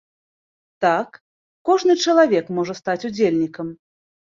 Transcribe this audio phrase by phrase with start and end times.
[0.85, 1.21] Так,
[1.71, 3.67] кожны чалавек можа стаць удзельнікам!